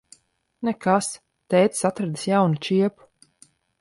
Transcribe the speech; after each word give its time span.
Nekas. 0.69 1.09
Tētis 1.55 1.87
atradis 1.91 2.25
jaunu 2.33 2.63
čiepu. 2.69 3.11